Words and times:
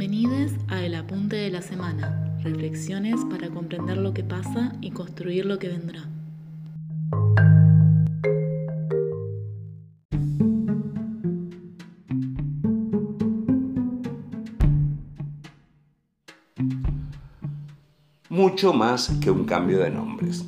Bienvenidos 0.00 0.52
a 0.68 0.82
El 0.82 0.94
Apunte 0.94 1.36
de 1.36 1.50
la 1.50 1.60
Semana, 1.60 2.34
reflexiones 2.42 3.20
para 3.28 3.50
comprender 3.50 3.98
lo 3.98 4.14
que 4.14 4.24
pasa 4.24 4.72
y 4.80 4.92
construir 4.92 5.44
lo 5.44 5.58
que 5.58 5.68
vendrá. 5.68 6.08
Mucho 18.30 18.72
más 18.72 19.12
que 19.20 19.30
un 19.30 19.44
cambio 19.44 19.80
de 19.80 19.90
nombres. 19.90 20.46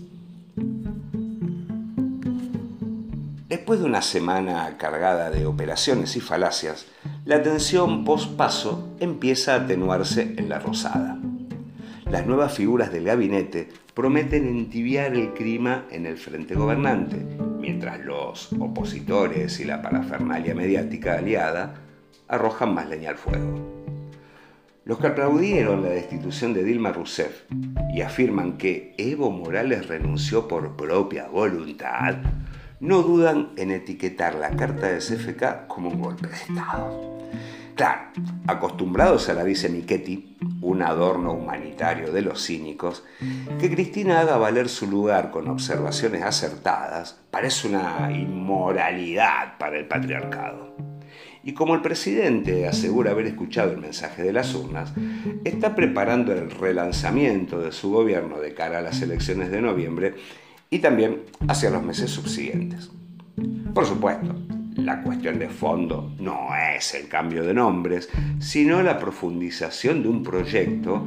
Después 3.51 3.81
de 3.81 3.85
una 3.85 4.01
semana 4.01 4.79
cargada 4.79 5.29
de 5.29 5.45
operaciones 5.45 6.17
y 6.17 6.21
falacias, 6.21 6.87
la 7.25 7.41
tensión 7.41 8.05
post-paso 8.05 8.97
empieza 8.99 9.55
a 9.55 9.59
atenuarse 9.59 10.35
en 10.37 10.49
la 10.49 10.59
Rosada. 10.59 11.19
Las 12.11 12.27
nuevas 12.27 12.53
figuras 12.53 12.93
del 12.93 13.05
gabinete 13.05 13.69
prometen 13.95 14.49
entibiar 14.49 15.15
el 15.15 15.33
clima 15.33 15.85
en 15.91 16.07
el 16.07 16.17
frente 16.17 16.57
gobernante, 16.57 17.25
mientras 17.61 18.01
los 18.01 18.53
opositores 18.55 19.61
y 19.61 19.65
la 19.65 19.81
parafernalia 19.83 20.55
mediática 20.55 21.15
aliada 21.15 21.75
arrojan 22.27 22.75
más 22.75 22.89
leña 22.89 23.11
al 23.11 23.17
fuego. 23.17 23.83
Los 24.85 24.99
que 24.99 25.07
aplaudieron 25.07 25.85
la 25.85 25.91
destitución 25.91 26.53
de 26.55 26.65
Dilma 26.65 26.91
Rousseff 26.91 27.45
y 27.95 28.01
afirman 28.01 28.59
que 28.59 28.97
Evo 28.99 29.31
Morales 29.31 29.87
renunció 29.87 30.49
por 30.49 30.77
propia 30.77 31.29
voluntad, 31.29 32.17
no 32.81 33.03
dudan 33.03 33.53
en 33.57 33.71
etiquetar 33.71 34.35
la 34.35 34.51
carta 34.51 34.89
de 34.89 34.99
CFK 34.99 35.69
como 35.69 35.89
un 35.89 36.01
golpe 36.01 36.27
de 36.27 36.35
Estado. 36.35 37.12
Acostumbrados 38.47 39.29
a 39.29 39.35
la 39.35 39.45
dice 39.45 39.69
Michetti, 39.69 40.37
un 40.61 40.83
adorno 40.83 41.33
humanitario 41.33 42.13
de 42.13 42.23
los 42.23 42.45
cínicos, 42.47 43.03
que 43.59 43.71
Cristina 43.71 44.21
haga 44.21 44.37
valer 44.37 44.69
su 44.69 44.89
lugar 44.89 45.31
con 45.31 45.49
observaciones 45.49 46.23
acertadas 46.23 47.19
parece 47.31 47.69
una 47.69 48.11
inmoralidad 48.13 49.59
para 49.59 49.79
el 49.79 49.87
patriarcado. 49.87 50.77
Y 51.45 51.55
como 51.55 51.75
el 51.75 51.83
presidente 51.83 52.69
asegura 52.69 53.11
haber 53.11 53.27
escuchado 53.27 53.73
el 53.73 53.79
mensaje 53.79 54.23
de 54.23 54.33
las 54.33 54.55
urnas, 54.55 54.93
está 55.43 55.75
preparando 55.75 56.33
el 56.33 56.51
relanzamiento 56.53 57.61
de 57.61 57.73
su 57.73 57.91
gobierno 57.91 58.39
de 58.39 58.55
cara 58.55 58.79
a 58.79 58.83
las 58.83 59.03
elecciones 59.03 59.51
de 59.51 59.61
noviembre 59.61 60.15
y 60.71 60.79
también 60.79 61.23
hacia 61.49 61.71
los 61.71 61.83
meses 61.83 62.11
subsiguientes. 62.11 62.91
Por 63.75 63.87
supuesto, 63.87 64.37
la 64.85 65.03
cuestión 65.03 65.39
de 65.39 65.49
fondo 65.49 66.13
no 66.19 66.49
es 66.77 66.95
el 66.95 67.09
cambio 67.09 67.45
de 67.45 67.55
nombres, 67.55 68.09
sino 68.41 68.83
la 68.83 68.99
profundización 68.99 70.03
de 70.03 70.09
un 70.09 70.23
proyecto 70.23 71.07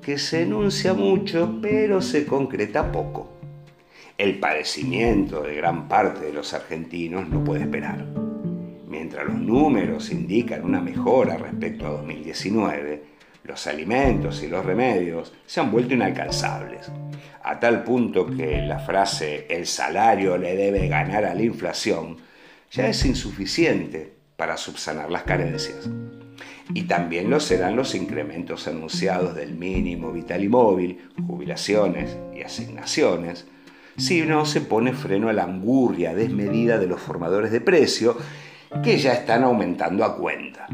que 0.00 0.18
se 0.18 0.42
enuncia 0.42 0.94
mucho 0.94 1.58
pero 1.60 2.00
se 2.00 2.24
concreta 2.24 2.90
poco. 2.90 3.32
El 4.16 4.38
padecimiento 4.38 5.42
de 5.42 5.54
gran 5.56 5.88
parte 5.88 6.26
de 6.26 6.32
los 6.32 6.54
argentinos 6.54 7.28
no 7.28 7.44
puede 7.44 7.62
esperar. 7.62 8.06
Mientras 8.88 9.26
los 9.26 9.38
números 9.38 10.10
indican 10.10 10.64
una 10.64 10.80
mejora 10.80 11.36
respecto 11.36 11.86
a 11.86 11.90
2019, 11.90 13.02
los 13.44 13.66
alimentos 13.66 14.42
y 14.42 14.48
los 14.48 14.64
remedios 14.64 15.32
se 15.46 15.60
han 15.60 15.70
vuelto 15.70 15.94
inalcanzables, 15.94 16.90
a 17.42 17.58
tal 17.58 17.82
punto 17.84 18.26
que 18.26 18.62
la 18.62 18.78
frase 18.78 19.46
el 19.48 19.66
salario 19.66 20.36
le 20.36 20.56
debe 20.56 20.88
ganar 20.88 21.24
a 21.24 21.34
la 21.34 21.42
inflación 21.42 22.27
ya 22.70 22.88
es 22.88 23.04
insuficiente 23.04 24.14
para 24.36 24.56
subsanar 24.56 25.10
las 25.10 25.22
carencias. 25.24 25.88
Y 26.74 26.82
también 26.82 27.30
lo 27.30 27.40
serán 27.40 27.76
los 27.76 27.94
incrementos 27.94 28.68
anunciados 28.68 29.34
del 29.34 29.54
mínimo 29.54 30.12
vital 30.12 30.44
y 30.44 30.48
móvil, 30.48 31.08
jubilaciones 31.26 32.16
y 32.34 32.42
asignaciones, 32.42 33.46
si 33.96 34.22
no 34.22 34.44
se 34.46 34.60
pone 34.60 34.92
freno 34.92 35.28
a 35.28 35.32
la 35.32 35.44
angurria 35.44 36.14
desmedida 36.14 36.78
de 36.78 36.86
los 36.86 37.00
formadores 37.00 37.50
de 37.50 37.60
precio, 37.60 38.16
que 38.82 38.98
ya 38.98 39.14
están 39.14 39.44
aumentando 39.44 40.04
a 40.04 40.16
cuenta. 40.16 40.68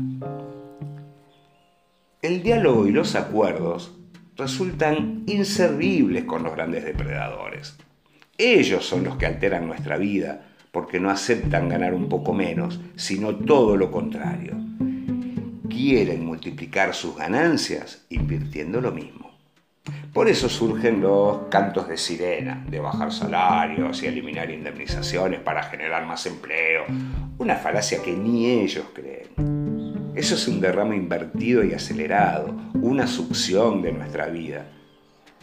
El 2.21 2.43
diálogo 2.43 2.87
y 2.87 2.91
los 2.91 3.15
acuerdos 3.15 3.97
resultan 4.37 5.23
inservibles 5.27 6.25
con 6.25 6.43
los 6.43 6.53
grandes 6.53 6.85
depredadores. 6.85 7.77
Ellos 8.37 8.85
son 8.85 9.05
los 9.05 9.17
que 9.17 9.27
alteran 9.27 9.67
nuestra 9.67 9.97
vida 9.97 10.54
porque 10.75 10.99
no 10.99 11.09
aceptan 11.09 11.69
ganar 11.69 11.95
un 11.95 12.09
poco 12.09 12.35
menos, 12.35 12.81
sino 12.97 13.35
todo 13.37 13.77
lo 13.77 13.93
contrario. 13.93 14.57
Quieren 15.71 16.27
multiplicar 16.27 16.95
sus 16.95 17.17
ganancias 17.17 18.05
invirtiendo 18.11 18.81
lo 18.81 18.91
mismo. 18.91 19.31
Por 20.13 20.29
eso 20.29 20.49
surgen 20.49 21.01
los 21.01 21.47
cantos 21.49 21.87
de 21.87 21.97
sirena, 21.97 22.65
de 22.69 22.81
bajar 22.81 23.13
salarios 23.13 24.03
y 24.03 24.07
eliminar 24.07 24.51
indemnizaciones 24.51 25.41
para 25.41 25.63
generar 25.63 26.07
más 26.07 26.27
empleo, 26.27 26.85
una 27.39 27.55
falacia 27.55 28.03
que 28.03 28.13
ni 28.13 28.47
ellos 28.47 28.87
creen. 28.93 30.13
Eso 30.17 30.35
es 30.35 30.49
un 30.49 30.61
derrame 30.61 30.97
invertido 30.97 31.65
y 31.65 31.73
acelerado, 31.73 32.53
una 32.75 33.07
succión 33.07 33.81
de 33.81 33.93
nuestra 33.93 34.27
vida. 34.27 34.67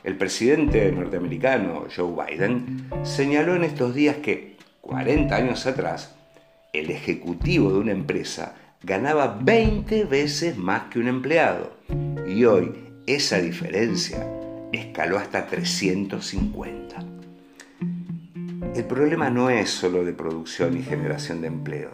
El 0.04 0.18
presidente 0.18 0.92
norteamericano 0.92 1.86
Joe 1.96 2.26
Biden 2.26 2.90
señaló 3.04 3.56
en 3.56 3.64
estos 3.64 3.94
días 3.94 4.18
que 4.18 4.51
40 4.92 5.34
años 5.34 5.66
atrás, 5.68 6.14
el 6.74 6.92
ejecutivo 6.92 7.72
de 7.72 7.80
una 7.80 7.94
empresa 7.94 8.56
ganaba 8.84 9.40
20 9.42 10.04
veces 10.04 10.58
más 10.58 10.90
que 10.90 11.00
un 11.00 11.08
empleado 11.08 11.72
y 12.28 12.44
hoy 12.44 12.74
esa 13.08 13.38
diferencia 13.38 14.28
escaló 14.74 15.18
hasta 15.18 15.48
350. 15.48 17.06
El 18.76 18.84
problema 18.84 19.30
no 19.30 19.50
es 19.50 19.70
solo 19.70 20.04
de 20.04 20.12
producción 20.12 20.78
y 20.78 20.84
generación 20.84 21.40
de 21.40 21.48
empleos, 21.48 21.94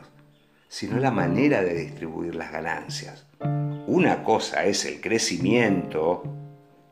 sino 0.67 0.97
la 0.97 1.11
manera 1.11 1.61
de 1.61 1.75
distribuir 1.75 2.33
las 2.33 2.51
ganancias. 2.51 3.27
Una 3.85 4.23
cosa 4.23 4.65
es 4.65 4.85
el 4.85 5.01
crecimiento 5.01 6.23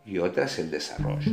y 0.05 0.19
otra 0.19 0.45
es 0.45 0.59
el 0.59 0.69
desarrollo. 0.69 1.31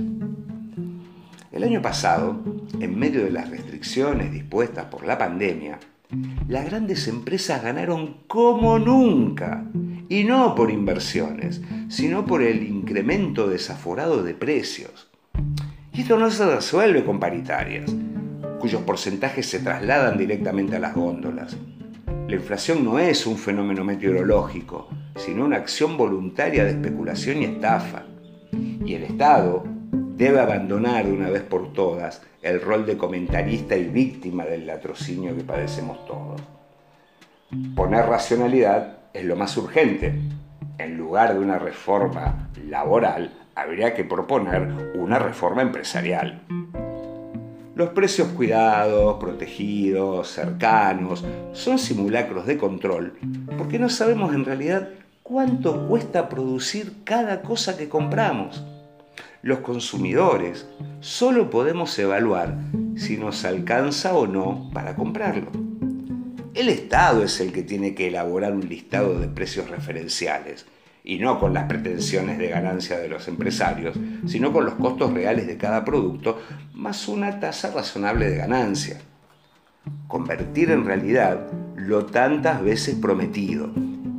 El 1.52 1.62
año 1.62 1.82
pasado, 1.82 2.51
en 2.80 2.98
medio 2.98 3.24
de 3.24 3.30
las 3.30 3.50
restricciones 3.50 4.32
dispuestas 4.32 4.86
por 4.86 5.06
la 5.06 5.18
pandemia, 5.18 5.78
las 6.48 6.66
grandes 6.66 7.08
empresas 7.08 7.62
ganaron 7.62 8.18
como 8.26 8.78
nunca, 8.78 9.64
y 10.08 10.24
no 10.24 10.54
por 10.54 10.70
inversiones, 10.70 11.62
sino 11.88 12.26
por 12.26 12.42
el 12.42 12.62
incremento 12.62 13.48
desaforado 13.48 14.22
de 14.22 14.34
precios. 14.34 15.08
Y 15.94 16.02
esto 16.02 16.18
no 16.18 16.30
se 16.30 16.44
resuelve 16.44 17.04
con 17.04 17.18
paritarias, 17.18 17.90
cuyos 18.60 18.82
porcentajes 18.82 19.46
se 19.46 19.60
trasladan 19.60 20.18
directamente 20.18 20.76
a 20.76 20.80
las 20.80 20.94
góndolas. 20.94 21.56
La 22.28 22.34
inflación 22.34 22.84
no 22.84 22.98
es 22.98 23.26
un 23.26 23.38
fenómeno 23.38 23.84
meteorológico, 23.84 24.88
sino 25.16 25.46
una 25.46 25.56
acción 25.56 25.96
voluntaria 25.96 26.64
de 26.64 26.70
especulación 26.72 27.42
y 27.42 27.44
estafa. 27.44 28.04
Y 28.84 28.94
el 28.94 29.04
Estado, 29.04 29.64
debe 30.16 30.40
abandonar 30.40 31.04
de 31.06 31.12
una 31.12 31.30
vez 31.30 31.42
por 31.42 31.72
todas 31.72 32.22
el 32.42 32.60
rol 32.60 32.86
de 32.86 32.96
comentarista 32.96 33.76
y 33.76 33.84
víctima 33.84 34.44
del 34.44 34.66
latrocinio 34.66 35.34
que 35.36 35.44
padecemos 35.44 36.04
todos. 36.06 36.40
Poner 37.74 38.06
racionalidad 38.06 38.98
es 39.12 39.24
lo 39.24 39.36
más 39.36 39.56
urgente. 39.56 40.14
En 40.78 40.96
lugar 40.96 41.34
de 41.34 41.40
una 41.40 41.58
reforma 41.58 42.48
laboral, 42.68 43.32
habría 43.54 43.94
que 43.94 44.04
proponer 44.04 44.92
una 44.94 45.18
reforma 45.18 45.62
empresarial. 45.62 46.42
Los 47.74 47.90
precios 47.90 48.28
cuidados, 48.28 49.18
protegidos, 49.18 50.28
cercanos, 50.28 51.24
son 51.52 51.78
simulacros 51.78 52.46
de 52.46 52.58
control 52.58 53.14
porque 53.56 53.78
no 53.78 53.88
sabemos 53.88 54.34
en 54.34 54.44
realidad 54.44 54.90
cuánto 55.22 55.88
cuesta 55.88 56.28
producir 56.28 57.04
cada 57.04 57.42
cosa 57.42 57.76
que 57.76 57.88
compramos 57.88 58.62
los 59.42 59.58
consumidores 59.58 60.66
solo 61.00 61.50
podemos 61.50 61.98
evaluar 61.98 62.56
si 62.96 63.16
nos 63.16 63.44
alcanza 63.44 64.14
o 64.14 64.28
no 64.28 64.70
para 64.72 64.94
comprarlo. 64.94 65.50
El 66.54 66.68
Estado 66.68 67.24
es 67.24 67.40
el 67.40 67.52
que 67.52 67.62
tiene 67.62 67.94
que 67.94 68.08
elaborar 68.08 68.52
un 68.52 68.68
listado 68.68 69.18
de 69.18 69.26
precios 69.26 69.68
referenciales, 69.68 70.66
y 71.04 71.18
no 71.18 71.40
con 71.40 71.52
las 71.52 71.64
pretensiones 71.64 72.38
de 72.38 72.48
ganancia 72.48 72.98
de 72.98 73.08
los 73.08 73.26
empresarios, 73.26 73.96
sino 74.26 74.52
con 74.52 74.64
los 74.64 74.74
costos 74.74 75.12
reales 75.12 75.48
de 75.48 75.56
cada 75.56 75.84
producto, 75.84 76.40
más 76.74 77.08
una 77.08 77.40
tasa 77.40 77.72
razonable 77.72 78.30
de 78.30 78.36
ganancia. 78.36 79.00
Convertir 80.06 80.70
en 80.70 80.84
realidad 80.84 81.48
lo 81.74 82.06
tantas 82.06 82.62
veces 82.62 82.94
prometido, 82.94 83.70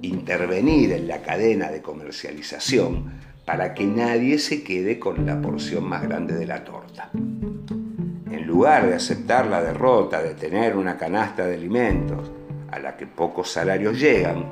intervenir 0.01 0.91
en 0.91 1.07
la 1.07 1.21
cadena 1.21 1.69
de 1.69 1.81
comercialización, 1.81 3.13
para 3.45 3.73
que 3.73 3.85
nadie 3.85 4.39
se 4.39 4.63
quede 4.63 4.99
con 4.99 5.25
la 5.25 5.41
porción 5.41 5.83
más 5.83 6.03
grande 6.03 6.35
de 6.35 6.45
la 6.45 6.63
torta. 6.63 7.09
En 7.13 8.47
lugar 8.47 8.87
de 8.87 8.95
aceptar 8.95 9.47
la 9.47 9.61
derrota 9.61 10.21
de 10.23 10.33
tener 10.33 10.77
una 10.77 10.97
canasta 10.97 11.45
de 11.45 11.55
alimentos 11.55 12.31
a 12.71 12.79
la 12.79 12.95
que 12.95 13.05
pocos 13.05 13.51
salarios 13.51 13.99
llegan, 13.99 14.45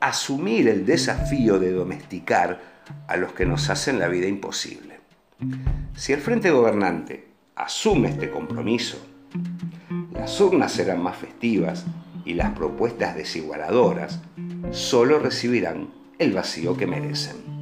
asumir 0.00 0.68
el 0.68 0.86
desafío 0.86 1.58
de 1.58 1.72
domesticar 1.72 2.60
a 3.06 3.16
los 3.16 3.32
que 3.32 3.46
nos 3.46 3.68
hacen 3.70 3.98
la 3.98 4.08
vida 4.08 4.26
imposible. 4.26 5.00
Si 5.94 6.12
el 6.12 6.20
Frente 6.20 6.50
Gobernante 6.50 7.28
asume 7.56 8.08
este 8.08 8.30
compromiso, 8.30 8.98
las 10.12 10.40
urnas 10.40 10.72
serán 10.72 11.02
más 11.02 11.16
festivas 11.16 11.84
y 12.24 12.34
las 12.34 12.50
propuestas 12.52 13.16
desigualadoras 13.16 14.20
solo 14.70 15.18
recibirán 15.18 15.88
el 16.18 16.32
vacío 16.32 16.76
que 16.76 16.86
merecen. 16.86 17.61